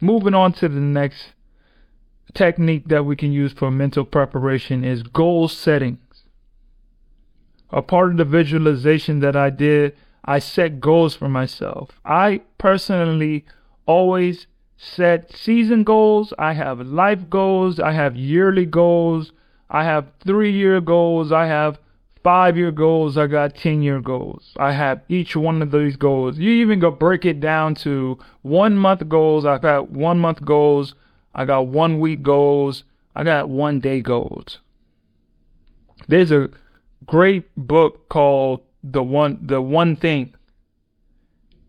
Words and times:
moving 0.00 0.34
on 0.34 0.52
to 0.52 0.68
the 0.68 0.80
next 0.80 1.32
technique 2.34 2.88
that 2.88 3.04
we 3.04 3.16
can 3.16 3.32
use 3.32 3.52
for 3.52 3.70
mental 3.70 4.04
preparation 4.04 4.84
is 4.84 5.02
goal 5.02 5.48
settings. 5.48 6.24
A 7.70 7.82
part 7.82 8.12
of 8.12 8.16
the 8.16 8.24
visualization 8.24 9.20
that 9.20 9.36
I 9.36 9.50
did, 9.50 9.94
I 10.24 10.38
set 10.38 10.80
goals 10.80 11.14
for 11.14 11.28
myself. 11.28 11.90
I 12.04 12.42
personally 12.58 13.44
always 13.86 14.46
set 14.76 15.34
season 15.34 15.84
goals. 15.84 16.32
I 16.38 16.52
have 16.52 16.80
life 16.80 17.28
goals. 17.28 17.80
I 17.80 17.92
have 17.92 18.16
yearly 18.16 18.66
goals. 18.66 19.32
I 19.68 19.84
have 19.84 20.06
three 20.24 20.52
year 20.52 20.80
goals. 20.80 21.32
I 21.32 21.46
have 21.46 21.78
five 22.22 22.56
year 22.56 22.70
goals. 22.70 23.16
I 23.16 23.26
got 23.26 23.54
10 23.54 23.82
year 23.82 24.00
goals. 24.00 24.54
I 24.58 24.72
have 24.72 25.00
each 25.08 25.36
one 25.36 25.62
of 25.62 25.70
these 25.70 25.96
goals. 25.96 26.38
You 26.38 26.50
even 26.50 26.80
go 26.80 26.90
break 26.90 27.24
it 27.24 27.40
down 27.40 27.74
to 27.76 28.18
one 28.42 28.76
month 28.76 29.08
goals. 29.08 29.44
I've 29.44 29.62
got 29.62 29.90
one 29.90 30.18
month 30.18 30.44
goals. 30.44 30.94
I 31.34 31.44
got 31.44 31.66
one 31.66 32.00
week 32.00 32.22
goals. 32.22 32.84
I 33.14 33.24
got 33.24 33.48
one 33.48 33.80
day 33.80 34.00
goals. 34.00 34.58
There's 36.06 36.32
a 36.32 36.50
great 37.06 37.48
book 37.56 38.08
called 38.08 38.60
the 38.82 39.02
one 39.02 39.38
the 39.42 39.60
one 39.60 39.96
thing 39.96 40.34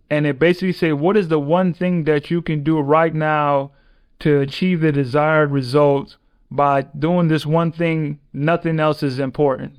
and 0.09 0.25
it 0.25 0.37
basically 0.37 0.73
say 0.73 0.93
what 0.93 1.17
is 1.17 1.27
the 1.27 1.39
one 1.39 1.73
thing 1.73 2.03
that 2.03 2.29
you 2.29 2.41
can 2.41 2.63
do 2.63 2.79
right 2.79 3.13
now 3.13 3.71
to 4.19 4.41
achieve 4.41 4.81
the 4.81 4.91
desired 4.91 5.51
results 5.51 6.17
by 6.51 6.81
doing 6.81 7.27
this 7.27 7.45
one 7.45 7.71
thing 7.71 8.19
nothing 8.33 8.79
else 8.79 9.01
is 9.01 9.17
important 9.17 9.78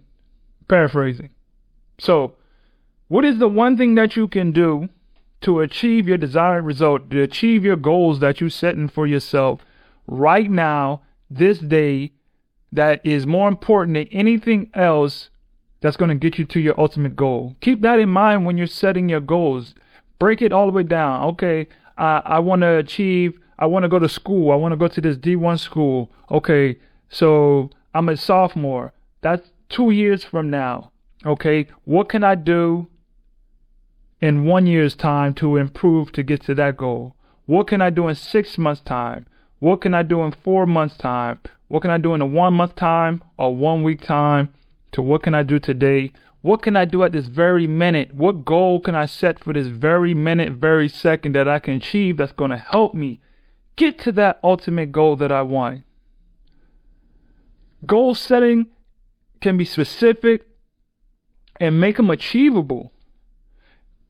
paraphrasing 0.70 1.30
so 1.98 2.34
what 3.08 3.24
is 3.24 3.38
the 3.38 3.48
one 3.48 3.76
thing 3.76 3.94
that 3.94 4.16
you 4.16 4.26
can 4.28 4.52
do 4.52 4.88
to 5.40 5.60
achieve 5.60 6.08
your 6.08 6.18
desired 6.18 6.64
result 6.64 7.10
to 7.10 7.20
achieve 7.22 7.64
your 7.64 7.76
goals 7.76 8.20
that 8.20 8.40
you're 8.40 8.50
setting 8.50 8.88
for 8.88 9.06
yourself 9.06 9.60
right 10.06 10.50
now 10.50 11.02
this 11.28 11.58
day 11.58 12.12
that 12.72 13.04
is 13.04 13.26
more 13.26 13.48
important 13.48 13.94
than 13.94 14.08
anything 14.08 14.70
else 14.74 15.28
that's 15.80 15.96
going 15.96 16.08
to 16.08 16.14
get 16.14 16.38
you 16.38 16.44
to 16.44 16.60
your 16.60 16.78
ultimate 16.80 17.16
goal 17.16 17.56
keep 17.60 17.80
that 17.82 17.98
in 17.98 18.08
mind 18.08 18.46
when 18.46 18.56
you're 18.56 18.66
setting 18.66 19.08
your 19.08 19.20
goals 19.20 19.74
break 20.20 20.42
it 20.42 20.52
all 20.52 20.66
the 20.66 20.72
way 20.72 20.84
down. 20.84 21.24
Okay, 21.30 21.66
I 21.98 22.22
I 22.24 22.38
want 22.38 22.62
to 22.62 22.76
achieve. 22.76 23.36
I 23.58 23.66
want 23.66 23.82
to 23.82 23.88
go 23.88 23.98
to 23.98 24.08
school. 24.08 24.52
I 24.52 24.54
want 24.54 24.70
to 24.70 24.76
go 24.76 24.86
to 24.86 25.00
this 25.00 25.16
D1 25.16 25.58
school. 25.58 26.12
Okay, 26.30 26.78
so 27.08 27.70
I'm 27.92 28.08
a 28.08 28.16
sophomore. 28.16 28.92
That's 29.22 29.50
two 29.70 29.90
years 29.90 30.24
from 30.24 30.50
now. 30.50 30.92
Okay, 31.24 31.68
what 31.84 32.08
can 32.08 32.22
I 32.22 32.34
do 32.34 32.88
in 34.20 34.44
one 34.44 34.66
year's 34.66 34.94
time 34.94 35.32
to 35.34 35.56
improve 35.56 36.12
to 36.12 36.22
get 36.22 36.42
to 36.42 36.54
that 36.56 36.76
goal? 36.76 37.14
What 37.46 37.68
can 37.68 37.80
I 37.80 37.90
do 37.90 38.08
in 38.08 38.14
six 38.14 38.58
months' 38.58 38.82
time? 38.82 39.26
What 39.58 39.80
can 39.80 39.94
I 39.94 40.02
do 40.02 40.22
in 40.22 40.32
four 40.32 40.66
months' 40.66 40.96
time? 40.96 41.40
What 41.68 41.82
can 41.82 41.90
I 41.90 41.98
do 41.98 42.14
in 42.14 42.20
a 42.20 42.26
one 42.26 42.54
month 42.54 42.74
time 42.74 43.22
or 43.38 43.54
one 43.54 43.82
week 43.82 44.02
time? 44.02 44.52
To 44.92 45.02
what 45.02 45.22
can 45.22 45.34
I 45.34 45.42
do 45.42 45.58
today? 45.58 46.12
What 46.42 46.62
can 46.62 46.74
I 46.74 46.84
do 46.84 47.04
at 47.04 47.12
this 47.12 47.26
very 47.26 47.66
minute? 47.66 48.14
What 48.14 48.44
goal 48.44 48.80
can 48.80 48.94
I 48.94 49.06
set 49.06 49.38
for 49.38 49.52
this 49.52 49.68
very 49.68 50.14
minute, 50.14 50.54
very 50.54 50.88
second 50.88 51.34
that 51.34 51.46
I 51.46 51.58
can 51.58 51.74
achieve 51.74 52.16
that's 52.16 52.32
going 52.32 52.50
to 52.50 52.56
help 52.56 52.94
me 52.94 53.20
get 53.76 53.98
to 54.00 54.12
that 54.12 54.40
ultimate 54.42 54.90
goal 54.90 55.16
that 55.16 55.30
I 55.30 55.42
want? 55.42 55.84
Goal 57.86 58.14
setting 58.14 58.66
can 59.40 59.56
be 59.56 59.64
specific 59.64 60.46
and 61.58 61.80
make 61.80 61.96
them 61.96 62.10
achievable. 62.10 62.92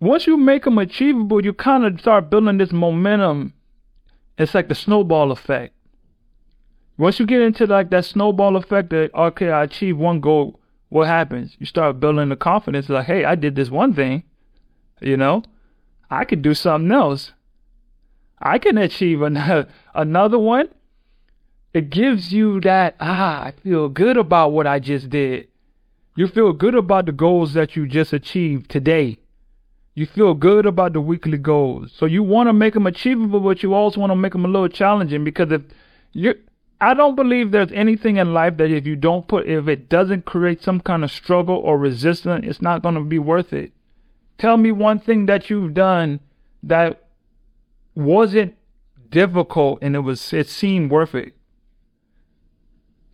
Once 0.01 0.27
you 0.27 0.37
make 0.37 0.65
them 0.65 0.79
achievable, 0.79 1.45
you 1.45 1.53
kind 1.53 1.85
of 1.85 2.01
start 2.01 2.31
building 2.31 2.59
this 2.59 2.73
momentum. 2.73 3.53
It's 4.39 4.55
like 4.55 4.69
the 4.69 4.75
snowball 4.75 5.31
effect. 5.31 5.75
Once 6.97 7.19
you 7.19 7.27
get 7.27 7.41
into 7.41 7.67
like 7.67 7.91
that 7.91 8.05
snowball 8.05 8.57
effect 8.57 8.91
that 8.91 9.11
okay, 9.15 9.51
I 9.51 9.65
achieved 9.65 9.99
one 9.99 10.21
goal, 10.21 10.61
what 10.89 11.07
happens? 11.07 11.57
You 11.59 11.67
start 11.67 12.01
building 12.01 12.29
the 12.29 12.37
confidence 12.37 12.89
like, 12.89 13.07
hey, 13.07 13.25
I 13.25 13.35
did 13.35 13.57
this 13.57 13.71
one 13.71 13.95
thing, 13.95 14.23
you 15.01 15.17
know, 15.17 15.43
I 16.11 16.25
could 16.25 16.43
do 16.43 16.55
something 16.55 16.93
else. 16.93 17.33
I 18.43 18.59
can 18.59 18.79
achieve 18.79 19.23
another, 19.23 19.69
another 19.95 20.39
one. 20.39 20.69
It 21.73 21.91
gives 21.91 22.33
you 22.33 22.61
that, 22.63 22.97
ah, 22.99 23.45
I 23.45 23.53
feel 23.53 23.89
good 23.89 24.17
about 24.17 24.53
what 24.53 24.67
I 24.67 24.81
just 24.81 25.09
did. 25.11 25.49
You 26.17 26.27
feel 26.27 26.53
good 26.53 26.75
about 26.75 27.07
the 27.07 27.13
goals 27.13 27.53
that 27.55 27.77
you 27.77 27.87
just 27.87 28.13
achieved 28.13 28.71
today. 28.71 29.19
You 29.95 30.07
feel 30.07 30.35
good 30.35 30.67
about 30.67 30.93
the 30.95 31.01
weekly 31.01 31.39
goals. 31.39 31.93
So 31.97 32.07
you 32.07 32.23
want 32.25 32.49
to 32.49 32.53
make 32.53 32.75
them 32.75 32.87
achievable, 32.87 33.41
but 33.41 33.63
you 33.63 33.75
also 33.75 34.01
want 34.01 34.11
to 34.11 34.17
make 34.17 34.33
them 34.33 34.45
a 34.45 34.49
little 34.49 34.69
challenging 34.69 35.23
because 35.23 35.53
if 35.53 35.63
you're, 36.13 36.35
I 36.81 36.95
don't 36.95 37.15
believe 37.15 37.51
there's 37.51 37.73
anything 37.73 38.17
in 38.17 38.35
life 38.35 38.57
that 38.57 38.71
if 38.71 38.87
you 38.87 38.97
don't 38.97 39.29
put, 39.29 39.47
if 39.47 39.69
it 39.69 39.89
doesn't 39.89 40.25
create 40.25 40.63
some 40.63 40.81
kind 40.81 41.05
of 41.05 41.13
struggle 41.13 41.57
or 41.57 41.79
resistance, 41.79 42.45
it's 42.47 42.63
not 42.63 42.83
going 42.83 42.97
to 42.97 43.03
be 43.03 43.19
worth 43.19 43.53
it. 43.53 43.73
Tell 44.39 44.57
me 44.57 44.73
one 44.73 44.99
thing 44.99 45.27
that 45.27 45.51
you've 45.51 45.75
done 45.75 46.21
that 46.63 47.05
wasn't 47.95 48.57
difficult 49.11 49.79
and 49.83 49.95
it 49.95 50.01
was, 50.01 50.33
it 50.33 50.49
seemed 50.49 50.91
worth 50.91 51.15
it. 51.15 51.35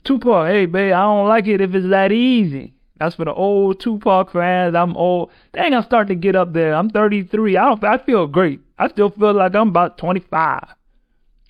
Tupac, 0.06 0.48
hey, 0.48 0.66
babe, 0.66 0.92
I 0.92 1.02
don't 1.02 1.28
like 1.28 1.46
it 1.46 1.60
if 1.60 1.74
it's 1.74 1.88
that 1.88 2.12
easy. 2.12 2.72
That's 2.98 3.16
for 3.16 3.24
the 3.26 3.34
old 3.34 3.80
Tupac 3.80 4.32
fans. 4.32 4.74
I'm 4.74 4.96
old. 4.96 5.30
Dang, 5.52 5.74
I'm 5.74 5.82
starting 5.82 6.16
to 6.16 6.20
get 6.20 6.34
up 6.34 6.52
there. 6.52 6.74
I'm 6.74 6.88
33. 6.88 7.56
I 7.56 7.64
don't, 7.64 7.84
I 7.84 7.98
feel 7.98 8.26
great. 8.26 8.60
I 8.78 8.88
still 8.88 9.10
feel 9.10 9.34
like 9.34 9.54
I'm 9.54 9.68
about 9.68 9.98
25. 9.98 10.64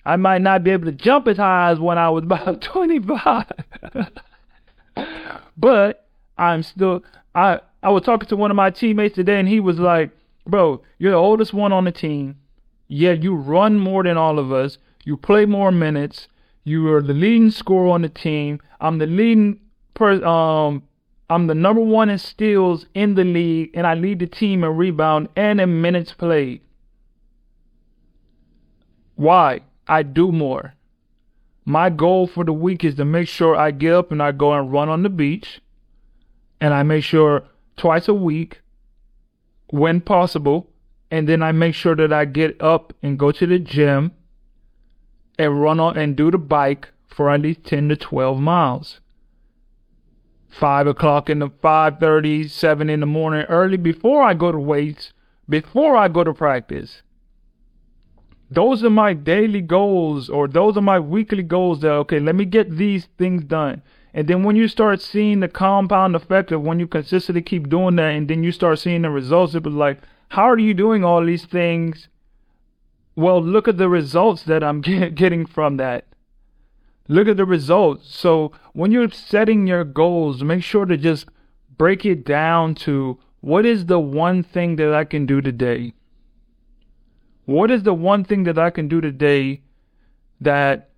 I 0.05 0.15
might 0.15 0.41
not 0.41 0.63
be 0.63 0.71
able 0.71 0.85
to 0.85 0.91
jump 0.91 1.27
as 1.27 1.37
high 1.37 1.71
as 1.71 1.79
when 1.79 1.97
I 1.97 2.09
was 2.09 2.23
about 2.25 2.61
25. 2.61 3.45
but 5.57 6.07
I'm 6.37 6.63
still 6.63 7.03
I 7.35 7.59
I 7.83 7.89
was 7.89 8.03
talking 8.03 8.27
to 8.29 8.35
one 8.35 8.51
of 8.51 8.57
my 8.57 8.71
teammates 8.71 9.15
today 9.15 9.39
and 9.39 9.47
he 9.47 9.59
was 9.59 9.79
like, 9.79 10.11
"Bro, 10.45 10.81
you're 10.97 11.11
the 11.11 11.17
oldest 11.17 11.53
one 11.53 11.71
on 11.71 11.83
the 11.83 11.91
team. 11.91 12.37
Yeah, 12.87 13.11
you 13.11 13.35
run 13.35 13.77
more 13.79 14.03
than 14.03 14.17
all 14.17 14.39
of 14.39 14.51
us. 14.51 14.77
You 15.03 15.17
play 15.17 15.45
more 15.45 15.71
minutes. 15.71 16.27
You 16.67 16.91
are 16.93 17.01
the 17.01 17.13
leading 17.13 17.49
scorer 17.49 17.87
on 17.87 18.01
the 18.01 18.09
team. 18.09 18.59
I'm 18.81 18.97
the 18.97 19.05
leading 19.05 19.61
per 19.93 20.21
um 20.25 20.83
I'm 21.29 21.47
the 21.47 21.55
number 21.55 21.79
one 21.79 22.09
in 22.09 22.17
steals 22.17 22.87
in 22.93 23.15
the 23.15 23.23
league, 23.23 23.71
and 23.73 23.87
I 23.87 23.93
lead 23.93 24.19
the 24.19 24.27
team 24.27 24.65
in 24.65 24.75
rebound 24.75 25.29
and 25.37 25.61
in 25.61 25.81
minutes 25.81 26.11
played. 26.11 26.59
Why? 29.15 29.61
I 29.87 30.03
do 30.03 30.33
more. 30.33 30.73
My 31.63 31.89
goal 31.89 32.27
for 32.27 32.43
the 32.43 32.51
week 32.51 32.83
is 32.83 32.95
to 32.95 33.05
make 33.05 33.29
sure 33.29 33.55
I 33.55 33.71
get 33.71 33.93
up 33.93 34.11
and 34.11 34.21
I 34.21 34.33
go 34.33 34.51
and 34.51 34.69
run 34.69 34.89
on 34.89 35.03
the 35.03 35.09
beach. 35.09 35.61
And 36.59 36.73
I 36.73 36.83
make 36.83 37.05
sure 37.05 37.45
twice 37.77 38.09
a 38.09 38.13
week, 38.13 38.59
when 39.69 40.01
possible. 40.01 40.69
And 41.11 41.29
then 41.29 41.41
I 41.41 41.53
make 41.53 41.75
sure 41.75 41.95
that 41.95 42.11
I 42.11 42.25
get 42.25 42.61
up 42.61 42.91
and 43.01 43.17
go 43.17 43.31
to 43.31 43.47
the 43.47 43.57
gym 43.57 44.11
and 45.37 45.61
run 45.61 45.79
on 45.79 45.97
and 45.97 46.15
do 46.15 46.31
the 46.31 46.37
bike 46.37 46.89
for 47.07 47.29
at 47.29 47.41
least 47.41 47.63
10 47.65 47.89
to 47.89 47.95
12 47.95 48.39
miles. 48.39 48.99
5 50.49 50.87
o'clock 50.87 51.29
in 51.29 51.39
the 51.39 51.49
5.30, 51.49 52.49
7 52.49 52.89
in 52.89 52.99
the 52.99 53.05
morning, 53.05 53.45
early 53.47 53.77
before 53.77 54.23
I 54.23 54.33
go 54.33 54.51
to 54.51 54.59
weights, 54.59 55.13
before 55.47 55.95
I 55.95 56.07
go 56.07 56.23
to 56.23 56.33
practice. 56.33 57.03
Those 58.49 58.83
are 58.83 58.89
my 58.89 59.13
daily 59.13 59.61
goals 59.61 60.29
or 60.29 60.47
those 60.47 60.77
are 60.77 60.81
my 60.81 60.99
weekly 60.99 61.43
goals 61.43 61.81
that 61.81 61.91
okay 61.91 62.19
let 62.19 62.35
me 62.35 62.45
get 62.45 62.77
these 62.77 63.07
things 63.17 63.43
done. 63.43 63.81
And 64.13 64.27
then 64.27 64.43
when 64.43 64.55
you 64.55 64.67
start 64.67 65.01
seeing 65.01 65.41
the 65.41 65.49
compound 65.49 66.15
effect 66.15 66.51
of 66.51 66.61
when 66.61 66.79
you 66.79 66.87
consistently 66.87 67.41
keep 67.41 67.69
doing 67.69 67.97
that 67.97 68.15
and 68.15 68.27
then 68.27 68.43
you 68.43 68.53
start 68.53 68.79
seeing 68.79 69.01
the 69.01 69.09
results 69.09 69.53
it 69.53 69.63
was 69.63 69.73
like 69.73 69.99
how 70.29 70.43
are 70.43 70.57
you 70.57 70.73
doing 70.73 71.03
all 71.03 71.25
these 71.25 71.45
things 71.45 72.07
well 73.17 73.43
look 73.43 73.67
at 73.67 73.77
the 73.77 73.89
results 73.89 74.43
that 74.43 74.63
i'm 74.63 74.79
get, 74.89 75.15
getting 75.15 75.45
from 75.45 75.75
that. 75.77 76.05
Look 77.09 77.29
at 77.29 77.37
the 77.37 77.45
results. 77.45 78.13
So 78.13 78.51
when 78.73 78.91
you're 78.91 79.11
setting 79.11 79.67
your 79.67 79.83
goals 79.83 80.43
make 80.43 80.63
sure 80.63 80.85
to 80.85 80.95
just 80.95 81.27
break 81.77 82.05
it 82.05 82.25
down 82.25 82.75
to 82.75 83.19
what 83.41 83.65
is 83.65 83.85
the 83.87 83.99
one 83.99 84.43
thing 84.43 84.77
that 84.77 84.93
i 84.93 85.03
can 85.03 85.25
do 85.25 85.41
today? 85.41 85.93
What 87.47 87.71
is 87.71 87.83
the 87.83 87.93
one 87.93 88.25
thing 88.25 88.43
that 88.43 88.59
I 88.59 88.69
can 88.69 88.89
do 88.89 88.99
today 88.99 89.61
that 90.41 90.89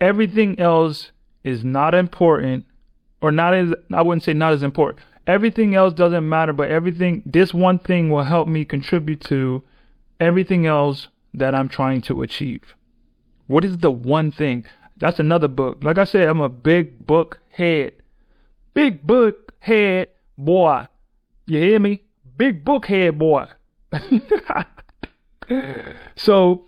everything 0.00 0.60
else 0.60 1.10
is 1.42 1.64
not 1.64 1.96
important 1.96 2.64
or 3.20 3.32
not 3.32 3.52
as 3.52 3.74
I 3.92 4.02
wouldn't 4.02 4.22
say 4.22 4.34
not 4.34 4.52
as 4.52 4.62
important. 4.62 5.00
Everything 5.26 5.74
else 5.74 5.94
doesn't 5.94 6.28
matter, 6.28 6.52
but 6.52 6.70
everything 6.70 7.24
this 7.26 7.52
one 7.52 7.80
thing 7.80 8.08
will 8.08 8.22
help 8.22 8.46
me 8.46 8.64
contribute 8.64 9.20
to 9.22 9.64
everything 10.20 10.66
else 10.66 11.08
that 11.34 11.54
I'm 11.54 11.68
trying 11.68 12.02
to 12.02 12.22
achieve. 12.22 12.74
What 13.46 13.64
is 13.64 13.78
the 13.78 13.90
one 13.90 14.30
thing? 14.30 14.66
That's 14.98 15.18
another 15.18 15.48
book. 15.48 15.82
Like 15.82 15.98
I 15.98 16.04
said, 16.04 16.28
I'm 16.28 16.40
a 16.40 16.48
big 16.48 17.06
book 17.06 17.40
head. 17.50 17.94
Big 18.74 19.06
book 19.06 19.52
head 19.58 20.08
boy. 20.36 20.86
You 21.46 21.58
hear 21.58 21.80
me? 21.80 22.02
Big 22.36 22.64
book 22.64 22.86
head 22.86 23.18
boy. 23.18 23.46
so 26.16 26.66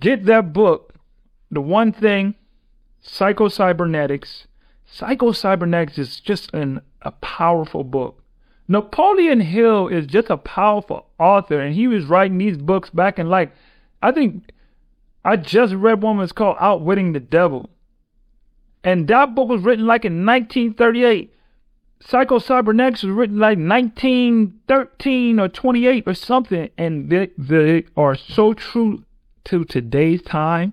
get 0.00 0.24
that 0.26 0.52
book, 0.52 0.94
The 1.50 1.60
One 1.60 1.92
Thing, 1.92 2.34
Psycho-Cybernetics. 3.00 4.46
Psycho-Cybernetics 4.86 5.98
is 5.98 6.20
just 6.20 6.52
an, 6.52 6.80
a 7.02 7.12
powerful 7.12 7.84
book. 7.84 8.22
Napoleon 8.68 9.40
Hill 9.40 9.88
is 9.88 10.06
just 10.06 10.28
a 10.28 10.36
powerful 10.36 11.06
author, 11.18 11.60
and 11.60 11.74
he 11.74 11.86
was 11.86 12.04
writing 12.04 12.38
these 12.38 12.56
books 12.56 12.90
back 12.90 13.18
in 13.18 13.28
like, 13.28 13.52
I 14.02 14.12
think 14.12 14.50
I 15.24 15.36
just 15.36 15.74
read 15.74 16.02
one 16.02 16.18
was 16.18 16.32
called 16.32 16.56
Outwitting 16.60 17.12
the 17.12 17.20
Devil. 17.20 17.68
And 18.84 19.08
that 19.08 19.34
book 19.34 19.48
was 19.48 19.62
written 19.62 19.84
like 19.84 20.04
in 20.04 20.24
1938. 20.24 21.32
Psycho-Cybernetics 21.98 23.02
was 23.02 23.10
written 23.10 23.38
like 23.38 23.58
1913 23.58 25.40
or 25.40 25.48
28 25.48 26.04
or 26.06 26.14
something. 26.14 26.70
And 26.78 27.10
they, 27.10 27.30
they 27.36 27.86
are 27.96 28.14
so 28.14 28.54
true 28.54 29.04
to 29.44 29.64
today's 29.64 30.22
time 30.22 30.72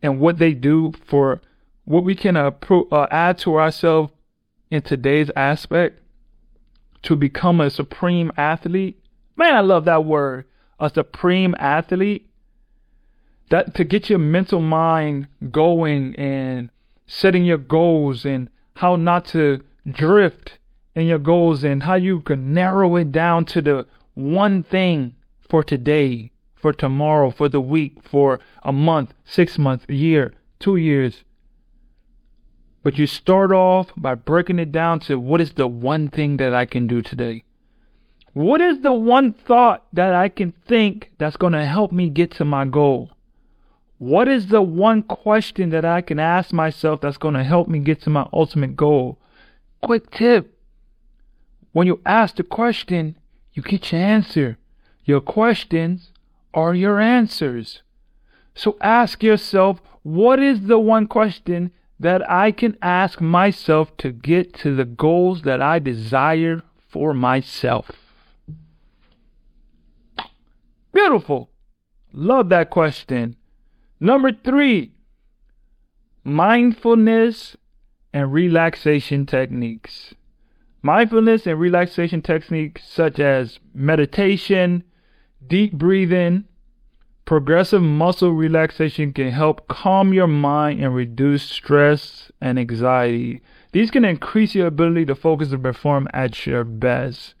and 0.00 0.20
what 0.20 0.38
they 0.38 0.52
do 0.52 0.92
for 1.04 1.40
what 1.86 2.04
we 2.04 2.14
can 2.14 2.36
uh, 2.36 2.52
pro, 2.52 2.84
uh, 2.92 3.08
add 3.10 3.38
to 3.38 3.56
ourselves 3.56 4.12
in 4.70 4.82
today's 4.82 5.30
aspect 5.34 6.03
to 7.04 7.16
become 7.16 7.60
a 7.60 7.70
supreme 7.70 8.32
athlete. 8.36 8.98
Man, 9.36 9.54
I 9.54 9.60
love 9.60 9.84
that 9.84 10.04
word. 10.04 10.46
A 10.80 10.90
supreme 10.90 11.54
athlete. 11.58 12.28
That 13.50 13.74
to 13.74 13.84
get 13.84 14.10
your 14.10 14.18
mental 14.18 14.60
mind 14.60 15.28
going 15.50 16.16
and 16.16 16.70
setting 17.06 17.44
your 17.44 17.58
goals 17.58 18.24
and 18.24 18.48
how 18.76 18.96
not 18.96 19.26
to 19.26 19.62
drift 19.88 20.58
in 20.94 21.06
your 21.06 21.18
goals 21.18 21.62
and 21.62 21.82
how 21.82 21.94
you 21.94 22.20
can 22.20 22.54
narrow 22.54 22.96
it 22.96 23.12
down 23.12 23.44
to 23.46 23.60
the 23.60 23.86
one 24.14 24.62
thing 24.62 25.14
for 25.48 25.62
today, 25.62 26.30
for 26.54 26.72
tomorrow, 26.72 27.30
for 27.30 27.48
the 27.48 27.60
week, 27.60 27.98
for 28.02 28.40
a 28.62 28.72
month, 28.72 29.12
six 29.24 29.58
months, 29.58 29.84
a 29.88 29.94
year, 29.94 30.32
two 30.58 30.76
years. 30.76 31.22
But 32.84 32.98
you 32.98 33.06
start 33.06 33.50
off 33.50 33.88
by 33.96 34.14
breaking 34.14 34.58
it 34.58 34.70
down 34.70 35.00
to 35.00 35.18
what 35.18 35.40
is 35.40 35.54
the 35.54 35.66
one 35.66 36.08
thing 36.08 36.36
that 36.36 36.54
I 36.54 36.66
can 36.66 36.86
do 36.86 37.00
today? 37.00 37.42
What 38.34 38.60
is 38.60 38.82
the 38.82 38.92
one 38.92 39.32
thought 39.32 39.86
that 39.94 40.14
I 40.14 40.28
can 40.28 40.52
think 40.68 41.10
that's 41.16 41.38
going 41.38 41.54
to 41.54 41.64
help 41.64 41.92
me 41.92 42.10
get 42.10 42.32
to 42.32 42.44
my 42.44 42.66
goal? 42.66 43.10
What 43.96 44.28
is 44.28 44.48
the 44.48 44.60
one 44.60 45.02
question 45.02 45.70
that 45.70 45.86
I 45.86 46.02
can 46.02 46.18
ask 46.18 46.52
myself 46.52 47.00
that's 47.00 47.16
going 47.16 47.34
to 47.34 47.42
help 47.42 47.68
me 47.68 47.78
get 47.78 48.02
to 48.02 48.10
my 48.10 48.28
ultimate 48.34 48.76
goal? 48.76 49.18
Quick 49.80 50.10
tip. 50.10 50.58
When 51.72 51.86
you 51.86 52.00
ask 52.04 52.36
the 52.36 52.42
question, 52.42 53.16
you 53.54 53.62
get 53.62 53.92
your 53.92 54.02
answer. 54.02 54.58
Your 55.04 55.22
questions 55.22 56.12
are 56.52 56.74
your 56.74 57.00
answers. 57.00 57.80
So 58.54 58.76
ask 58.82 59.22
yourself, 59.22 59.80
what 60.02 60.38
is 60.38 60.66
the 60.66 60.78
one 60.78 61.06
question 61.06 61.70
that 61.98 62.28
I 62.30 62.52
can 62.52 62.76
ask 62.82 63.20
myself 63.20 63.96
to 63.98 64.10
get 64.10 64.54
to 64.54 64.74
the 64.74 64.84
goals 64.84 65.42
that 65.42 65.62
I 65.62 65.78
desire 65.78 66.62
for 66.88 67.14
myself? 67.14 67.90
Beautiful. 70.92 71.50
Love 72.12 72.48
that 72.50 72.70
question. 72.70 73.36
Number 74.00 74.32
three, 74.32 74.92
mindfulness 76.22 77.56
and 78.12 78.32
relaxation 78.32 79.26
techniques. 79.26 80.14
Mindfulness 80.82 81.46
and 81.46 81.58
relaxation 81.58 82.22
techniques 82.22 82.82
such 82.86 83.18
as 83.18 83.58
meditation, 83.74 84.84
deep 85.46 85.72
breathing, 85.72 86.44
progressive 87.24 87.82
muscle 87.82 88.32
relaxation 88.32 89.12
can 89.12 89.30
help 89.30 89.66
calm 89.68 90.12
your 90.12 90.26
mind 90.26 90.82
and 90.82 90.94
reduce 90.94 91.42
stress 91.42 92.30
and 92.40 92.58
anxiety. 92.58 93.40
These 93.72 93.90
can 93.90 94.04
increase 94.04 94.54
your 94.54 94.66
ability 94.66 95.06
to 95.06 95.14
focus 95.14 95.52
and 95.52 95.62
perform 95.62 96.08
at 96.12 96.46
your 96.46 96.64
best. 96.64 97.34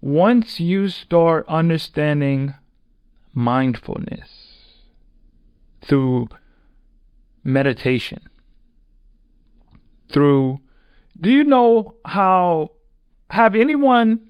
Once 0.00 0.58
you 0.58 0.88
start 0.88 1.44
understanding 1.48 2.54
mindfulness 3.32 4.28
through 5.82 6.28
meditation, 7.42 8.20
through, 10.10 10.60
do 11.20 11.30
you 11.30 11.44
know 11.44 11.94
how, 12.04 12.70
have 13.30 13.54
anyone, 13.54 14.20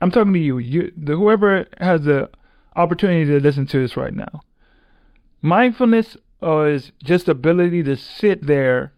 I'm 0.00 0.10
talking 0.10 0.32
to 0.32 0.38
you, 0.38 0.58
you 0.58 0.92
the, 0.96 1.16
whoever 1.16 1.66
has 1.78 2.02
the 2.02 2.30
opportunity 2.76 3.24
to 3.24 3.40
listen 3.40 3.66
to 3.66 3.80
this 3.80 3.96
right 3.96 4.14
now. 4.14 4.42
Mindfulness 5.42 6.16
is 6.42 6.92
just 7.02 7.28
ability 7.28 7.82
to 7.82 7.96
sit 7.96 8.46
there 8.46 8.92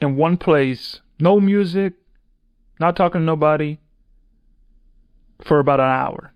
in 0.00 0.16
one 0.16 0.36
place, 0.36 1.00
no 1.18 1.40
music, 1.40 1.94
not 2.80 2.96
talking 2.96 3.20
to 3.20 3.24
nobody, 3.24 3.78
for 5.42 5.58
about 5.58 5.80
an 5.80 5.86
hour, 5.86 6.32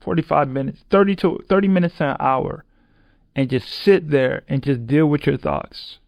45 0.00 0.48
minutes, 0.48 0.84
30 0.90 1.16
to 1.16 1.44
30 1.48 1.68
minutes 1.68 1.96
to 1.98 2.10
an 2.10 2.16
hour, 2.20 2.64
and 3.34 3.50
just 3.50 3.68
sit 3.68 4.10
there 4.10 4.42
and 4.48 4.62
just 4.62 4.86
deal 4.86 5.06
with 5.06 5.26
your 5.26 5.36
thoughts. 5.36 5.98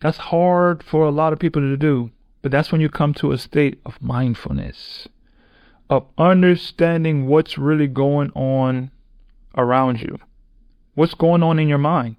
That's 0.00 0.18
hard 0.18 0.82
for 0.82 1.04
a 1.04 1.10
lot 1.10 1.32
of 1.32 1.38
people 1.38 1.62
to 1.62 1.76
do, 1.76 2.10
but 2.42 2.50
that's 2.50 2.72
when 2.72 2.80
you 2.80 2.88
come 2.88 3.14
to 3.14 3.32
a 3.32 3.38
state 3.38 3.80
of 3.86 4.02
mindfulness, 4.02 5.08
of 5.92 6.06
understanding 6.16 7.26
what's 7.26 7.58
really 7.58 7.86
going 7.86 8.30
on 8.30 8.90
around 9.58 10.00
you, 10.00 10.18
what's 10.94 11.12
going 11.12 11.42
on 11.42 11.58
in 11.58 11.68
your 11.68 11.76
mind. 11.76 12.16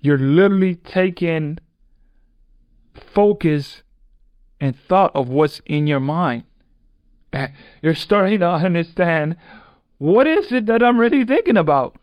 You're 0.00 0.16
literally 0.16 0.76
taking 0.76 1.58
focus 2.94 3.82
and 4.58 4.74
thought 4.74 5.14
of 5.14 5.28
what's 5.28 5.60
in 5.66 5.86
your 5.86 6.00
mind. 6.00 6.44
You're 7.82 7.94
starting 7.94 8.40
to 8.40 8.48
understand 8.48 9.36
what 9.98 10.26
is 10.26 10.50
it 10.50 10.64
that 10.66 10.82
I'm 10.82 10.98
really 10.98 11.26
thinking 11.26 11.58
about? 11.58 11.96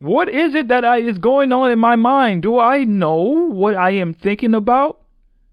What 0.00 0.28
is 0.28 0.56
it 0.56 0.66
that 0.68 0.84
I, 0.84 0.98
is 0.98 1.18
going 1.18 1.52
on 1.52 1.70
in 1.70 1.78
my 1.78 1.94
mind? 1.94 2.42
Do 2.42 2.58
I 2.58 2.82
know 2.82 3.14
what 3.14 3.76
I 3.76 3.90
am 3.90 4.12
thinking 4.12 4.54
about? 4.54 5.00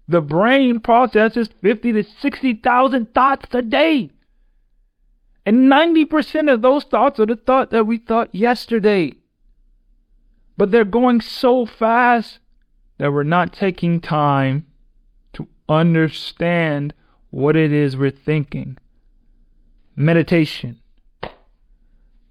The 0.08 0.20
brain 0.20 0.80
processes 0.80 1.48
50 1.62 1.92
to 1.92 2.04
60,000 2.04 3.14
thoughts 3.14 3.54
a 3.54 3.62
day. 3.62 4.10
And 5.44 5.70
90% 5.70 6.52
of 6.52 6.62
those 6.62 6.84
thoughts 6.84 7.20
are 7.20 7.26
the 7.26 7.36
thought 7.36 7.70
that 7.70 7.86
we 7.86 7.98
thought 7.98 8.34
yesterday. 8.34 9.14
But 10.56 10.70
they're 10.70 10.84
going 10.84 11.20
so 11.20 11.66
fast 11.66 12.38
that 12.98 13.12
we're 13.12 13.24
not 13.24 13.52
taking 13.52 14.00
time 14.00 14.66
to 15.34 15.46
understand 15.68 16.94
what 17.30 17.56
it 17.56 17.72
is 17.72 17.96
we're 17.96 18.10
thinking. 18.10 18.78
Meditation. 19.94 20.80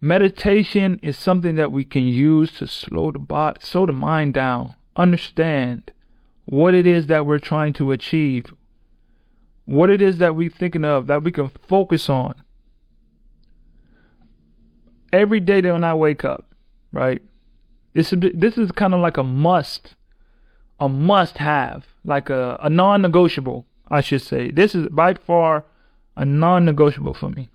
Meditation 0.01 0.99
is 1.01 1.17
something 1.17 1.55
that 1.55 1.71
we 1.71 1.83
can 1.83 2.03
use 2.03 2.51
to 2.53 2.67
slow 2.67 3.11
the 3.11 3.19
body, 3.19 3.59
slow 3.61 3.85
the 3.85 3.93
mind 3.93 4.33
down, 4.33 4.75
understand 4.95 5.91
what 6.45 6.73
it 6.73 6.85
is 6.85 7.07
that 7.07 7.25
we're 7.25 7.39
trying 7.39 7.73
to 7.73 7.91
achieve, 7.91 8.53
what 9.65 9.89
it 9.89 10.01
is 10.01 10.19
that 10.19 10.35
we're 10.35 10.49
thinking 10.49 10.85
of 10.85 11.07
that 11.07 11.23
we 11.23 11.31
can 11.31 11.49
focus 11.67 12.09
on. 12.09 12.35
Every 15.11 15.39
day 15.39 15.61
when 15.61 15.83
I 15.83 15.93
wake 15.93 16.23
up, 16.23 16.53
right? 16.91 17.21
This 17.93 18.11
is 18.11 18.19
this 18.33 18.57
is 18.57 18.71
kind 18.71 18.93
of 18.93 18.99
like 18.99 19.17
a 19.17 19.23
must, 19.23 19.95
a 20.79 20.89
must 20.89 21.37
have, 21.37 21.85
like 22.03 22.29
a, 22.29 22.59
a 22.61 22.69
non-negotiable, 22.69 23.65
I 23.89 24.01
should 24.01 24.21
say. 24.21 24.51
This 24.51 24.75
is 24.75 24.87
by 24.89 25.13
far 25.13 25.65
a 26.17 26.25
non-negotiable 26.25 27.13
for 27.13 27.29
me. 27.29 27.49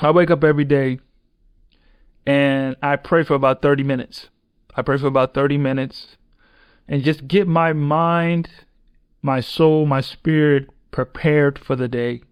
I 0.00 0.10
wake 0.10 0.30
up 0.30 0.42
every 0.42 0.64
day 0.64 0.98
and 2.26 2.76
I 2.82 2.96
pray 2.96 3.22
for 3.22 3.34
about 3.34 3.62
30 3.62 3.82
minutes. 3.82 4.30
I 4.74 4.82
pray 4.82 4.98
for 4.98 5.06
about 5.06 5.34
30 5.34 5.58
minutes 5.58 6.16
and 6.88 7.02
just 7.02 7.26
get 7.28 7.46
my 7.48 7.72
mind, 7.72 8.48
my 9.22 9.40
soul, 9.40 9.86
my 9.86 10.00
spirit 10.00 10.68
prepared 10.90 11.58
for 11.58 11.76
the 11.76 11.88
day. 11.88 12.22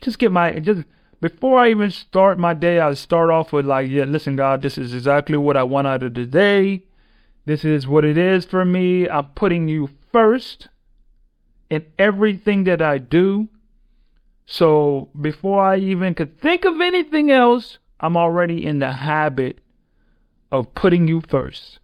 Just 0.00 0.18
get 0.18 0.32
my, 0.32 0.58
just 0.58 0.84
before 1.20 1.58
I 1.58 1.70
even 1.70 1.90
start 1.90 2.38
my 2.38 2.54
day, 2.54 2.80
I 2.80 2.94
start 2.94 3.30
off 3.30 3.52
with 3.52 3.66
like, 3.66 3.90
yeah, 3.90 4.04
listen, 4.04 4.36
God, 4.36 4.62
this 4.62 4.78
is 4.78 4.94
exactly 4.94 5.36
what 5.36 5.56
I 5.56 5.62
want 5.62 5.86
out 5.86 6.02
of 6.02 6.14
the 6.14 6.24
day. 6.24 6.84
This 7.44 7.64
is 7.64 7.86
what 7.86 8.04
it 8.04 8.16
is 8.16 8.44
for 8.44 8.64
me. 8.64 9.08
I'm 9.08 9.26
putting 9.34 9.68
you 9.68 9.90
first 10.12 10.68
in 11.68 11.84
everything 11.98 12.64
that 12.64 12.80
I 12.80 12.98
do. 12.98 13.48
So 14.46 15.10
before 15.20 15.62
I 15.62 15.76
even 15.76 16.14
could 16.14 16.40
think 16.40 16.64
of 16.64 16.80
anything 16.80 17.30
else, 17.30 17.78
I'm 18.00 18.16
already 18.16 18.64
in 18.64 18.78
the 18.78 18.92
habit 18.92 19.58
of 20.50 20.74
putting 20.74 21.06
you 21.06 21.20
first. 21.20 21.79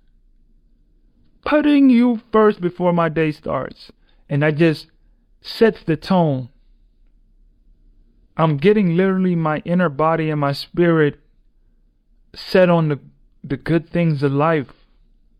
Putting 1.46 1.88
you 1.88 2.20
first 2.30 2.60
before 2.60 2.92
my 2.92 3.08
day 3.08 3.32
starts. 3.32 3.90
And 4.28 4.42
that 4.42 4.56
just 4.56 4.88
sets 5.40 5.82
the 5.82 5.96
tone. 5.96 6.50
I'm 8.36 8.58
getting 8.58 8.96
literally 8.96 9.34
my 9.34 9.62
inner 9.64 9.88
body 9.88 10.28
and 10.28 10.40
my 10.40 10.52
spirit 10.52 11.20
set 12.34 12.68
on 12.68 12.88
the 12.88 13.00
the 13.42 13.56
good 13.56 13.88
things 13.88 14.22
of 14.22 14.32
life 14.32 14.72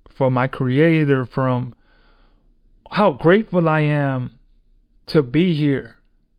for 0.09 0.31
my 0.31 0.47
creator 0.47 1.27
from 1.27 1.75
how 2.93 3.11
grateful 3.13 3.69
I 3.69 3.81
am 3.81 4.39
to 5.07 5.23
be 5.23 5.55
here. 5.55 5.97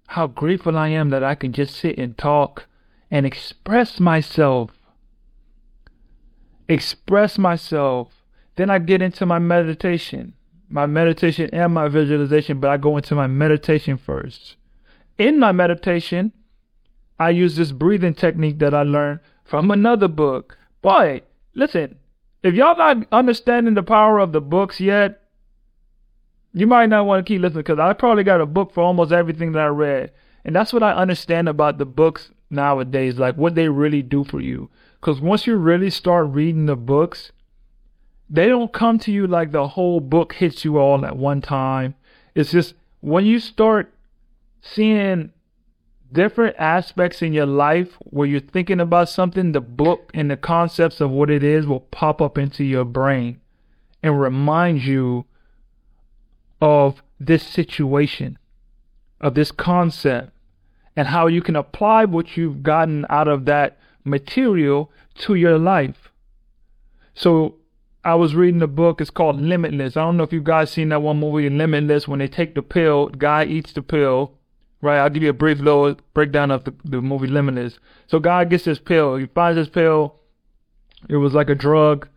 How 0.08 0.28
grateful 0.28 0.78
I 0.78 0.88
am 0.88 1.10
that 1.10 1.24
I 1.24 1.36
can 1.36 1.52
just 1.52 1.76
sit 1.76 1.98
and 1.98 2.18
talk 2.18 2.68
and 3.12 3.26
express 3.26 4.00
myself. 4.00 4.72
Express 6.70 7.38
myself. 7.38 8.14
Then 8.58 8.70
I 8.70 8.80
get 8.80 9.02
into 9.02 9.26
my 9.26 9.40
meditation. 9.40 10.34
My 10.70 10.86
meditation 10.86 11.50
and 11.54 11.74
my 11.74 11.88
visualization, 11.88 12.60
but 12.60 12.70
I 12.70 12.78
go 12.78 12.98
into 12.98 13.16
my 13.16 13.28
meditation 13.28 13.98
first. 13.98 14.58
In 15.18 15.40
my 15.40 15.54
meditation, 15.54 16.34
I 17.20 17.30
use 17.30 17.56
this 17.56 17.72
breathing 17.72 18.14
technique 18.14 18.60
that 18.60 18.74
I 18.74 18.84
learned 18.84 19.22
from 19.46 19.72
another 19.72 20.10
book. 20.10 20.58
Boy, 20.82 21.22
listen, 21.56 21.98
if 22.44 22.54
y'all 22.54 22.78
not 22.78 23.08
understanding 23.12 23.76
the 23.76 23.84
power 23.84 24.20
of 24.20 24.34
the 24.34 24.42
books 24.42 24.80
yet, 24.80 25.22
you 26.54 26.68
might 26.68 26.90
not 26.90 27.06
want 27.06 27.26
to 27.26 27.32
keep 27.32 27.42
listening 27.42 27.62
because 27.62 27.80
I 27.80 27.94
probably 27.94 28.24
got 28.24 28.42
a 28.42 28.46
book 28.46 28.74
for 28.74 28.84
almost 28.84 29.12
everything 29.12 29.54
that 29.54 29.62
I 29.62 29.68
read. 29.68 30.12
And 30.44 30.56
that's 30.56 30.74
what 30.74 30.84
I 30.84 30.94
understand 30.94 31.48
about 31.48 31.78
the 31.78 31.86
books 31.86 32.32
nowadays, 32.50 33.18
like 33.18 33.38
what 33.38 33.56
they 33.56 33.70
really 33.70 34.02
do 34.02 34.24
for 34.24 34.42
you. 34.42 34.70
Because 35.00 35.22
once 35.22 35.46
you 35.46 35.56
really 35.56 35.90
start 35.90 36.28
reading 36.30 36.66
the 36.66 36.76
books, 36.76 37.32
they 38.30 38.48
don't 38.48 38.74
come 38.74 39.00
to 39.00 39.12
you 39.12 39.28
like 39.28 39.52
the 39.52 39.68
whole 39.68 40.00
book 40.00 40.34
hits 40.34 40.66
you 40.66 40.78
all 40.78 41.06
at 41.06 41.16
one 41.16 41.42
time. 41.42 41.96
It's 42.36 42.52
just 42.52 42.74
when 43.02 43.26
you 43.26 43.40
start 43.40 43.94
seeing 44.62 45.32
different 46.12 46.56
aspects 46.58 47.22
in 47.22 47.34
your 47.34 47.46
life 47.46 47.98
where 48.00 48.28
you're 48.28 48.40
thinking 48.40 48.80
about 48.80 49.10
something, 49.10 49.52
the 49.52 49.62
book 49.62 50.12
and 50.14 50.30
the 50.30 50.38
concepts 50.38 51.02
of 51.02 51.12
what 51.12 51.30
it 51.30 51.44
is 51.44 51.66
will 51.66 51.82
pop 51.82 52.22
up 52.22 52.38
into 52.38 52.64
your 52.64 52.86
brain 52.86 53.40
and 54.04 54.20
remind 54.20 54.84
you 54.84 55.26
of 56.62 57.02
this 57.20 57.44
situation, 57.44 58.38
of 59.22 59.34
this 59.36 59.52
concept, 59.52 60.32
and 60.96 61.08
how 61.08 61.28
you 61.28 61.42
can 61.42 61.56
apply 61.56 62.06
what 62.06 62.36
you've 62.36 62.64
gotten 62.64 63.06
out 63.10 63.28
of 63.28 63.46
that 63.46 63.78
material 64.04 64.92
to 65.16 65.36
your 65.36 65.58
life. 65.58 66.12
So 67.14 67.56
I 68.08 68.16
was 68.16 68.36
reading 68.36 68.62
a 68.62 68.68
book, 68.68 69.02
it's 69.02 69.10
called 69.10 69.42
Limitless. 69.42 69.98
I 69.98 70.02
don't 70.02 70.16
know 70.16 70.24
if 70.24 70.32
you 70.32 70.42
guys 70.42 70.72
seen 70.72 70.90
that 70.90 71.02
one 71.02 71.20
movie, 71.20 71.50
Limitless, 71.50 72.08
when 72.08 72.20
they 72.20 72.30
take 72.30 72.56
the 72.56 72.62
pill, 72.62 73.10
guy 73.10 73.44
eats 73.44 73.74
the 73.74 73.82
pill, 73.82 74.38
Right, 74.80 75.00
I'll 75.00 75.10
give 75.10 75.24
you 75.24 75.30
a 75.30 75.34
brief 75.34 75.60
little 75.60 75.96
breakdown 76.14 76.52
of 76.52 76.64
the, 76.64 76.74
the 76.86 77.02
movie 77.02 77.28
Limitless. 77.28 77.80
So 78.06 78.20
guy 78.20 78.46
gets 78.46 78.64
this 78.64 78.80
pill. 78.80 79.16
He 79.16 79.26
finds 79.26 79.58
this 79.58 79.68
pill. 79.68 80.20
It 81.10 81.18
was 81.18 81.34
like 81.34 81.50
a 81.50 81.56
drug. 81.56 82.08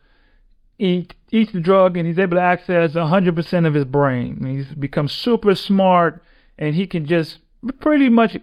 He 0.78 1.08
eats 1.32 1.52
the 1.52 1.60
drug 1.60 1.96
and 1.96 2.06
he's 2.06 2.18
able 2.18 2.36
to 2.36 2.42
access 2.42 2.92
100% 2.92 3.66
of 3.66 3.74
his 3.74 3.84
brain. 3.84 4.44
He's 4.44 4.74
become 4.74 5.08
super 5.08 5.54
smart 5.54 6.22
and 6.58 6.74
he 6.74 6.86
can 6.86 7.06
just 7.06 7.38
pretty 7.80 8.08
much, 8.10 8.36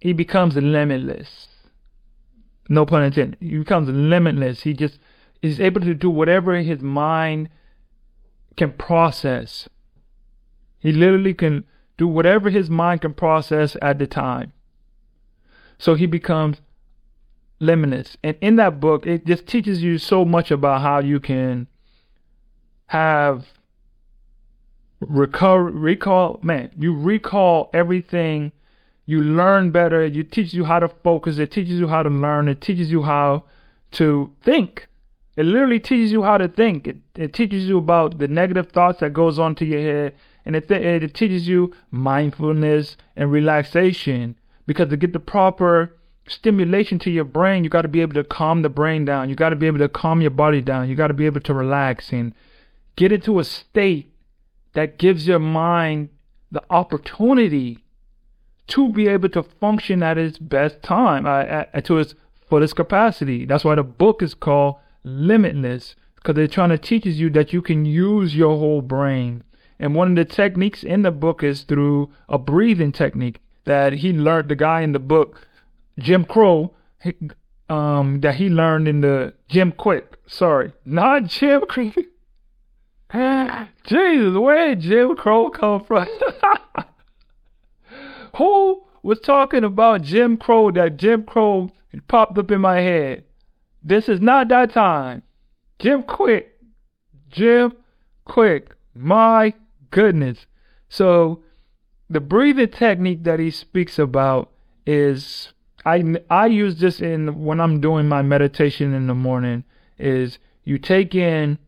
he 0.00 0.12
becomes 0.12 0.56
limitless. 0.56 1.48
No 2.68 2.86
pun 2.86 3.04
intended. 3.04 3.38
He 3.40 3.58
becomes 3.58 3.88
limitless. 3.88 4.62
He 4.62 4.72
just 4.72 4.98
is 5.44 5.60
able 5.60 5.82
to 5.82 5.92
do 5.92 6.08
whatever 6.08 6.56
his 6.56 6.80
mind 6.80 7.50
can 8.56 8.72
process. 8.72 9.68
He 10.78 10.90
literally 10.90 11.34
can 11.34 11.64
do 11.98 12.08
whatever 12.08 12.48
his 12.48 12.70
mind 12.70 13.02
can 13.02 13.12
process 13.12 13.76
at 13.82 13.98
the 13.98 14.06
time. 14.06 14.54
So 15.78 15.96
he 15.96 16.06
becomes 16.06 16.62
limitless. 17.60 18.16
And 18.22 18.38
in 18.40 18.56
that 18.56 18.80
book, 18.80 19.06
it 19.06 19.26
just 19.26 19.46
teaches 19.46 19.82
you 19.82 19.98
so 19.98 20.24
much 20.24 20.50
about 20.50 20.80
how 20.80 21.00
you 21.00 21.20
can 21.20 21.66
have 22.86 23.44
recall, 25.00 25.58
recall, 25.58 26.40
man, 26.42 26.70
you 26.78 26.94
recall 26.94 27.68
everything. 27.74 28.52
You 29.04 29.20
learn 29.20 29.72
better. 29.72 30.02
It 30.02 30.32
teaches 30.32 30.54
you 30.54 30.64
how 30.64 30.78
to 30.78 30.88
focus. 30.88 31.36
It 31.36 31.50
teaches 31.50 31.78
you 31.78 31.88
how 31.88 32.02
to 32.02 32.08
learn. 32.08 32.48
It 32.48 32.62
teaches 32.62 32.90
you 32.90 33.02
how 33.02 33.44
to 33.92 34.32
think. 34.42 34.88
It 35.36 35.46
literally 35.46 35.80
teaches 35.80 36.12
you 36.12 36.22
how 36.22 36.38
to 36.38 36.48
think. 36.48 36.86
It, 36.86 36.98
it 37.16 37.32
teaches 37.32 37.64
you 37.64 37.78
about 37.78 38.18
the 38.18 38.28
negative 38.28 38.70
thoughts 38.70 39.00
that 39.00 39.12
goes 39.12 39.38
on 39.38 39.54
to 39.56 39.64
your 39.64 39.80
head 39.80 40.14
and 40.44 40.54
it, 40.54 40.68
th- 40.68 41.02
it 41.02 41.14
teaches 41.14 41.48
you 41.48 41.74
mindfulness 41.90 42.96
and 43.16 43.32
relaxation 43.32 44.36
because 44.66 44.90
to 44.90 44.96
get 44.96 45.12
the 45.12 45.20
proper 45.20 45.96
stimulation 46.28 46.98
to 47.00 47.10
your 47.10 47.24
brain, 47.24 47.64
you 47.64 47.70
got 47.70 47.82
to 47.82 47.88
be 47.88 48.00
able 48.00 48.14
to 48.14 48.24
calm 48.24 48.62
the 48.62 48.68
brain 48.68 49.04
down. 49.04 49.28
You 49.28 49.36
got 49.36 49.50
to 49.50 49.56
be 49.56 49.66
able 49.66 49.78
to 49.78 49.88
calm 49.88 50.20
your 50.20 50.30
body 50.30 50.60
down. 50.60 50.88
You 50.88 50.94
got 50.94 51.08
to 51.08 51.14
be 51.14 51.26
able 51.26 51.40
to 51.40 51.54
relax 51.54 52.12
and 52.12 52.34
get 52.96 53.12
into 53.12 53.38
a 53.38 53.44
state 53.44 54.12
that 54.74 54.98
gives 54.98 55.26
your 55.26 55.38
mind 55.38 56.10
the 56.50 56.62
opportunity 56.70 57.84
to 58.66 58.90
be 58.92 59.08
able 59.08 59.28
to 59.30 59.42
function 59.42 60.02
at 60.02 60.16
its 60.16 60.38
best 60.38 60.82
time, 60.82 61.26
uh, 61.26 61.42
at, 61.42 61.84
to 61.84 61.98
its 61.98 62.14
fullest 62.48 62.76
capacity. 62.76 63.44
That's 63.44 63.64
why 63.64 63.74
the 63.74 63.82
book 63.82 64.22
is 64.22 64.34
called 64.34 64.76
Limitless 65.04 65.94
because 66.16 66.34
they're 66.34 66.48
trying 66.48 66.70
to 66.70 66.78
teach 66.78 67.04
you 67.06 67.30
that 67.30 67.52
you 67.52 67.62
can 67.62 67.84
use 67.84 68.34
your 68.34 68.56
whole 68.56 68.82
brain 68.82 69.44
and 69.78 69.94
one 69.94 70.10
of 70.10 70.16
the 70.16 70.24
techniques 70.24 70.82
in 70.82 71.02
the 71.02 71.10
book 71.10 71.42
is 71.42 71.62
through 71.62 72.10
a 72.28 72.38
breathing 72.38 72.92
technique 72.92 73.40
that 73.64 73.94
he 73.94 74.12
learned. 74.12 74.48
The 74.48 74.56
guy 74.56 74.82
in 74.82 74.92
the 74.92 74.98
book, 74.98 75.46
Jim 75.98 76.24
Crow, 76.24 76.74
he, 77.02 77.14
um, 77.68 78.20
that 78.20 78.36
he 78.36 78.48
learned 78.48 78.88
in 78.88 79.00
the 79.00 79.34
Jim 79.48 79.72
Kwik. 79.72 80.16
Sorry, 80.26 80.72
not 80.84 81.24
Jim 81.24 81.62
Crow. 81.68 81.92
Jesus, 83.84 84.36
where 84.36 84.68
did 84.68 84.80
Jim 84.80 85.16
Crow 85.16 85.50
come 85.50 85.84
from? 85.84 86.06
Who 88.36 88.84
was 89.02 89.20
talking 89.20 89.64
about 89.64 90.02
Jim 90.02 90.36
Crow? 90.36 90.70
That 90.70 90.96
Jim 90.96 91.24
Crow 91.24 91.70
popped 92.08 92.38
up 92.38 92.50
in 92.50 92.60
my 92.60 92.80
head. 92.80 93.24
This 93.84 94.08
is 94.08 94.20
not 94.20 94.48
that 94.48 94.72
time. 94.72 95.22
Jim 95.78 96.02
Kwik. 96.02 96.46
Jim 97.30 97.74
Kwik. 98.26 98.68
My 98.94 99.52
goodness. 99.90 100.46
So 100.88 101.42
the 102.08 102.20
breathing 102.20 102.68
technique 102.68 103.24
that 103.24 103.40
he 103.40 103.50
speaks 103.50 103.98
about 103.98 104.50
is 104.86 105.52
I 105.84 106.16
I 106.30 106.46
use 106.46 106.76
this 106.76 107.00
in 107.00 107.44
when 107.44 107.60
I'm 107.60 107.80
doing 107.80 108.08
my 108.08 108.22
meditation 108.22 108.94
in 108.94 109.06
the 109.06 109.14
morning 109.14 109.64
is 109.98 110.38
you 110.64 110.78
take 110.78 111.14
in 111.14 111.58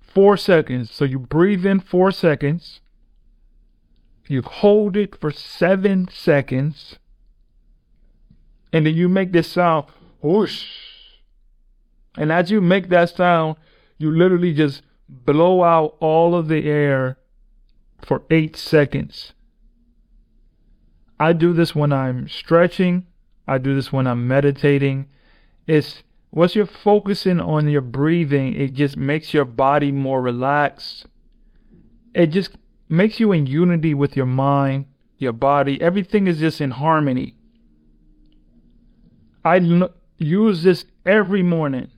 4 0.00 0.36
seconds. 0.36 0.92
So 0.92 1.04
you 1.04 1.18
breathe 1.18 1.66
in 1.66 1.80
4 1.80 2.12
seconds. 2.12 2.80
You 4.28 4.42
hold 4.42 4.96
it 4.96 5.16
for 5.20 5.32
7 5.32 6.08
seconds. 6.12 6.98
And 8.72 8.86
then 8.86 8.94
you 8.94 9.08
make 9.08 9.32
this 9.32 9.48
sound 9.48 9.86
whoosh. 10.20 10.89
And 12.20 12.30
as 12.30 12.50
you 12.50 12.60
make 12.60 12.90
that 12.90 13.08
sound, 13.16 13.56
you 13.96 14.10
literally 14.10 14.52
just 14.52 14.82
blow 15.08 15.64
out 15.64 15.96
all 16.00 16.34
of 16.34 16.48
the 16.48 16.68
air 16.68 17.16
for 18.02 18.24
eight 18.28 18.56
seconds. 18.56 19.32
I 21.18 21.32
do 21.32 21.54
this 21.54 21.74
when 21.74 21.94
I'm 21.94 22.28
stretching. 22.28 23.06
I 23.48 23.56
do 23.56 23.74
this 23.74 23.90
when 23.90 24.06
I'm 24.06 24.28
meditating. 24.28 25.08
It's 25.66 26.02
once 26.30 26.54
you're 26.54 26.66
focusing 26.66 27.40
on 27.40 27.70
your 27.70 27.80
breathing, 27.80 28.52
it 28.52 28.74
just 28.74 28.98
makes 28.98 29.32
your 29.32 29.46
body 29.46 29.90
more 29.90 30.20
relaxed. 30.20 31.06
It 32.14 32.26
just 32.26 32.50
makes 32.90 33.18
you 33.18 33.32
in 33.32 33.46
unity 33.46 33.94
with 33.94 34.14
your 34.14 34.26
mind, 34.26 34.84
your 35.16 35.32
body. 35.32 35.80
Everything 35.80 36.26
is 36.26 36.38
just 36.38 36.60
in 36.60 36.72
harmony. 36.72 37.36
I 39.42 39.88
use 40.18 40.62
this 40.62 40.84
every 41.06 41.42
morning. 41.42 41.90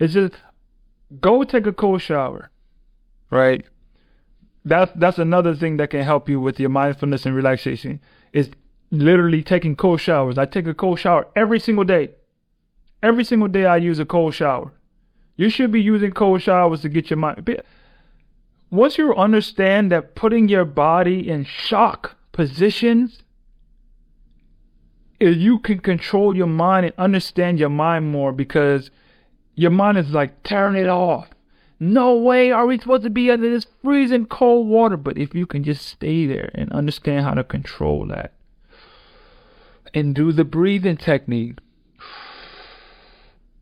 It's 0.00 0.14
just 0.14 0.32
go 1.20 1.44
take 1.44 1.66
a 1.66 1.72
cold 1.72 2.00
shower, 2.00 2.50
right? 3.30 3.64
That's 4.64 4.90
that's 4.96 5.18
another 5.18 5.54
thing 5.54 5.76
that 5.76 5.90
can 5.90 6.02
help 6.02 6.28
you 6.28 6.40
with 6.40 6.58
your 6.58 6.70
mindfulness 6.70 7.26
and 7.26 7.36
relaxation 7.36 8.00
is 8.32 8.50
literally 8.90 9.42
taking 9.42 9.76
cold 9.76 10.00
showers. 10.00 10.38
I 10.38 10.46
take 10.46 10.66
a 10.66 10.74
cold 10.74 10.98
shower 10.98 11.28
every 11.36 11.60
single 11.60 11.84
day. 11.84 12.10
Every 13.02 13.24
single 13.24 13.48
day 13.48 13.66
I 13.66 13.76
use 13.76 13.98
a 13.98 14.04
cold 14.06 14.34
shower. 14.34 14.72
You 15.36 15.48
should 15.50 15.70
be 15.70 15.80
using 15.80 16.12
cold 16.12 16.42
showers 16.42 16.80
to 16.82 16.88
get 16.88 17.10
your 17.10 17.18
mind. 17.18 17.62
Once 18.70 18.98
you 18.98 19.14
understand 19.14 19.92
that 19.92 20.14
putting 20.14 20.48
your 20.48 20.64
body 20.64 21.28
in 21.28 21.44
shock 21.44 22.16
positions, 22.32 23.22
if 25.18 25.36
you 25.36 25.58
can 25.58 25.78
control 25.78 26.36
your 26.36 26.46
mind 26.46 26.86
and 26.86 26.94
understand 26.98 27.58
your 27.58 27.68
mind 27.68 28.10
more 28.10 28.32
because 28.32 28.90
your 29.60 29.70
mind 29.70 29.98
is 29.98 30.10
like 30.10 30.42
tearing 30.42 30.76
it 30.76 30.88
off. 30.88 31.28
No 31.78 32.14
way 32.14 32.50
are 32.50 32.66
we 32.66 32.78
supposed 32.78 33.02
to 33.04 33.10
be 33.10 33.30
under 33.30 33.48
this 33.50 33.66
freezing 33.82 34.26
cold 34.26 34.68
water. 34.68 34.96
But 34.96 35.18
if 35.18 35.34
you 35.34 35.46
can 35.46 35.64
just 35.64 35.86
stay 35.86 36.26
there 36.26 36.50
and 36.54 36.70
understand 36.72 37.24
how 37.24 37.34
to 37.34 37.44
control 37.44 38.06
that 38.06 38.32
and 39.94 40.14
do 40.14 40.32
the 40.32 40.44
breathing 40.44 40.96
technique, 40.96 41.58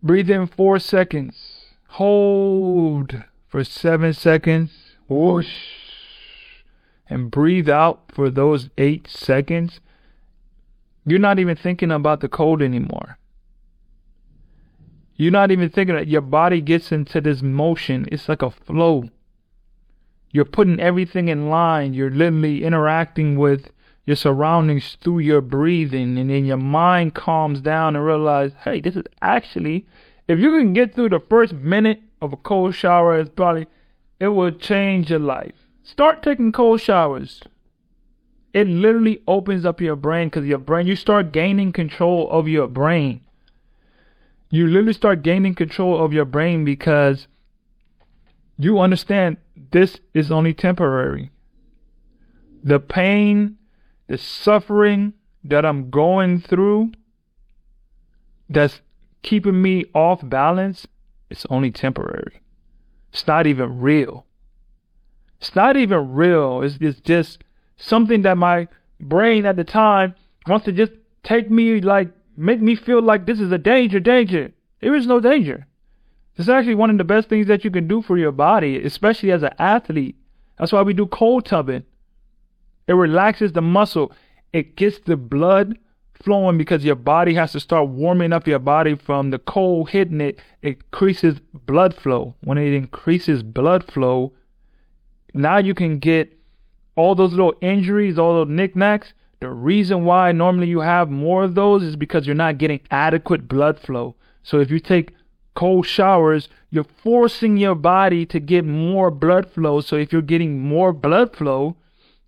Breathe 0.00 0.31
in 0.31 0.47
four 0.47 0.78
seconds. 0.78 1.64
Hold 1.88 3.25
for 3.49 3.64
seven 3.64 4.12
seconds. 4.12 4.71
Whoosh. 5.09 5.52
And 7.11 7.31
breathe 7.31 7.69
out 7.69 8.02
for 8.12 8.31
those 8.31 8.69
eight 8.78 9.09
seconds. 9.09 9.81
You're 11.05 11.19
not 11.19 11.40
even 11.40 11.57
thinking 11.57 11.90
about 11.90 12.21
the 12.21 12.28
cold 12.28 12.62
anymore. 12.62 13.19
You're 15.18 15.32
not 15.32 15.50
even 15.50 15.68
thinking 15.68 15.96
that 15.96 16.06
your 16.06 16.20
body 16.20 16.60
gets 16.60 16.92
into 16.92 17.20
this 17.20 17.42
motion. 17.42 18.06
It's 18.12 18.28
like 18.28 18.40
a 18.40 18.52
flow. 18.52 19.10
You're 20.30 20.44
putting 20.44 20.78
everything 20.78 21.26
in 21.26 21.50
line. 21.50 21.92
You're 21.92 22.10
literally 22.10 22.62
interacting 22.62 23.37
with 23.37 23.70
your 24.06 24.14
surroundings 24.14 24.96
through 25.02 25.18
your 25.18 25.40
breathing, 25.40 26.16
and 26.16 26.30
then 26.30 26.44
your 26.44 26.56
mind 26.56 27.14
calms 27.14 27.60
down 27.60 27.96
and 27.96 28.04
realize, 28.06 28.52
hey, 28.64 28.80
this 28.80 28.94
is 28.96 29.02
actually, 29.20 29.87
if 30.28 30.38
you 30.38 30.56
can 30.56 30.72
get 30.72 30.94
through 30.94 31.08
the 31.08 31.20
first 31.28 31.52
minute 31.52 32.00
of 32.22 32.32
a 32.32 32.37
cold 32.37 32.75
shower, 32.76 33.18
it's 33.18 33.28
probably, 33.28 33.66
it 34.20 34.28
will 34.28 34.52
change 34.52 35.10
your 35.10 35.18
life. 35.18 35.52
Start 35.82 36.22
taking 36.22 36.52
cold 36.52 36.80
showers. 36.80 37.42
It 38.54 38.68
literally 38.68 39.20
opens 39.26 39.66
up 39.66 39.80
your 39.80 39.96
brain 39.96 40.28
because 40.28 40.46
your 40.46 40.58
brain, 40.58 40.87
you 40.87 40.96
start 40.96 41.32
gaining 41.32 41.72
control 41.72 42.30
of 42.30 42.46
your 42.46 42.68
brain. 42.68 43.22
You 44.50 44.67
literally 44.67 44.93
start 44.93 45.23
gaining 45.23 45.55
control 45.55 46.02
of 46.02 46.12
your 46.12 46.25
brain 46.25 46.64
because 46.64 47.26
you 48.59 48.78
understand 48.78 49.37
this 49.71 49.99
is 50.14 50.31
only 50.31 50.55
temporary. 50.55 51.31
The 52.64 52.81
pain 52.81 53.59
the 54.09 54.19
suffering 54.19 55.12
that 55.45 55.64
I'm 55.64 55.90
going 55.90 56.40
through 56.40 56.93
that's 58.49 58.81
keeping 59.23 59.62
me 59.62 59.85
off 59.95 60.21
balance, 60.25 60.87
it's 61.31 61.47
only 61.50 61.71
temporary. 61.71 62.40
It's 63.12 63.26
not 63.26 63.47
even 63.47 63.81
real. 63.81 64.26
It's 65.40 65.55
not 65.55 65.76
even 65.76 66.14
real. 66.14 66.62
It's, 66.62 66.78
it's 66.81 67.00
just 67.00 67.45
something 67.76 68.23
that 68.23 68.38
my 68.38 68.67
brain 68.99 69.47
at 69.47 69.57
the 69.57 69.64
time 69.64 70.14
wants 70.47 70.64
to 70.64 70.73
just 70.73 70.93
take 71.23 71.50
me 71.50 71.81
like, 71.81 72.11
make 72.38 72.61
me 72.61 72.76
feel 72.76 73.02
like 73.02 73.26
this 73.26 73.40
is 73.40 73.52
a 73.52 73.59
danger, 73.59 74.00
danger. 74.00 74.52
There 74.80 74.95
is 74.95 75.07
no 75.07 75.21
danger. 75.21 75.66
It's 76.37 76.49
actually 76.49 76.76
one 76.76 76.90
of 76.90 76.99
the 76.99 77.04
best 77.04 77.28
things 77.28 77.49
that 77.49 77.64
you 77.64 77.71
can 77.71 77.88
do 77.88 78.00
for 78.00 78.16
your 78.16 78.30
body, 78.30 78.80
especially 78.83 79.33
as 79.33 79.42
an 79.42 79.54
athlete. 79.59 80.16
That's 80.57 80.73
why 80.73 80.83
we 80.83 80.95
do 80.95 81.07
cold 81.07 81.47
tubbing. 81.47 81.85
It 82.87 82.92
relaxes 82.92 83.52
the 83.52 83.61
muscle. 83.61 84.12
It 84.52 84.76
gets 84.76 85.00
the 85.00 85.16
blood 85.16 85.78
flowing 86.14 86.57
because 86.57 86.85
your 86.85 86.95
body 86.95 87.35
has 87.35 87.52
to 87.52 87.61
start 87.61 87.88
warming 87.88 88.33
up 88.33 88.47
your 88.47 88.59
body 88.61 88.95
from 88.95 89.30
the 89.30 89.38
cold 89.38 89.90
hitting 89.90 90.21
it. 90.21 90.38
It 90.62 90.78
increases 90.85 91.40
blood 91.52 91.95
flow. 91.95 92.37
When 92.42 92.57
it 92.57 92.73
increases 92.73 93.42
blood 93.42 93.85
flow, 93.85 94.33
now 95.35 95.59
you 95.59 95.75
can 95.75 95.99
get 95.99 96.38
all 96.95 97.14
those 97.14 97.30
little 97.30 97.54
injuries, 97.61 98.18
all 98.18 98.35
those 98.35 98.54
knickknacks. 98.54 99.12
The 99.40 99.50
reason 99.50 100.04
why 100.04 100.33
normally 100.33 100.66
you 100.66 100.80
have 100.80 101.11
more 101.11 101.45
of 101.45 101.54
those 101.54 101.83
is 101.83 101.95
because 101.95 102.26
you're 102.26 102.35
not 102.35 102.59
getting 102.59 102.80
adequate 102.90 103.47
blood 103.47 103.78
flow. 103.78 104.16
So 104.42 104.59
if 104.59 104.71
you 104.71 104.80
take 104.80 105.14
cold 105.54 105.87
showers, 105.87 106.49
you're 106.71 106.85
forcing 107.02 107.57
your 107.57 107.75
body 107.75 108.26
to 108.26 108.40
get 108.40 108.64
more 108.64 109.11
blood 109.11 109.50
flow. 109.50 109.80
So 109.80 109.97
if 109.97 110.12
you're 110.12 110.23
getting 110.23 110.61
more 110.61 110.92
blood 110.92 111.37
flow, 111.37 111.76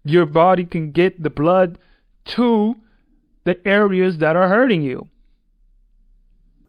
your 0.05 0.27
body 0.27 0.65
can 0.65 0.93
get 0.93 1.23
the 1.23 1.31
blood 1.31 1.79
to 2.27 2.77
the 3.45 3.67
areas 3.67 4.19
that 4.19 4.37
are 4.37 4.49
hurting 4.49 4.83
you. 4.83 5.09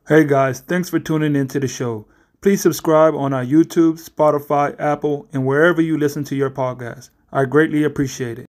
Hey 0.08 0.26
guys, 0.26 0.60
thanks 0.62 0.90
for 0.90 1.00
tuning 1.00 1.36
into 1.36 1.60
the 1.60 1.68
show. 1.68 2.06
Please 2.42 2.62
subscribe 2.62 3.14
on 3.14 3.34
our 3.34 3.46
YouTube, 3.46 4.04
Spotify, 4.04 4.76
Apple, 4.80 5.28
and 5.32 5.46
wherever 5.46 5.82
you 5.82 5.98
listen 5.98 6.24
to 6.24 6.36
your 6.36 6.50
podcast. 6.50 7.12
I 7.32 7.46
greatly 7.46 7.84
appreciate 7.84 8.40
it. 8.40 8.46